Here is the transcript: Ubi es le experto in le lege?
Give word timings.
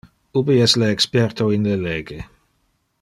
Ubi 0.39 0.55
es 0.67 0.73
le 0.83 0.87
experto 0.95 1.49
in 1.59 1.71
le 1.73 1.77
lege? 1.85 2.19